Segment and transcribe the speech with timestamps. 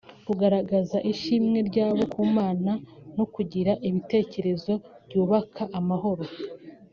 [0.25, 2.71] kugaragaraza ishimwe ryabo ku Mana
[3.17, 4.73] no kugira ibitekerezo
[5.05, 6.23] byubaka amahoro